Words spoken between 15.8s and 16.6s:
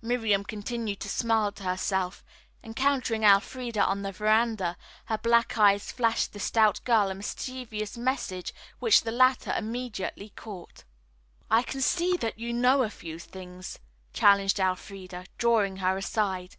aside.